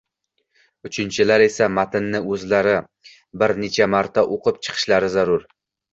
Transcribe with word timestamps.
uchinchilar 0.87 1.43
esa 1.49 1.67
matnni 1.75 2.21
o‘zlari 2.37 2.73
bir 3.43 3.53
necha 3.65 3.89
marta 3.97 4.25
o‘qib 4.37 4.59
chiqishlari 4.69 5.17
zarur. 5.19 5.51